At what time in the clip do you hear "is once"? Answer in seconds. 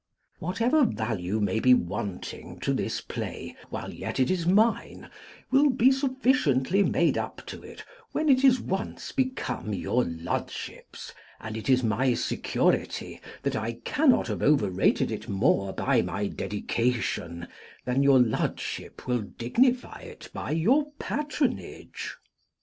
8.43-9.11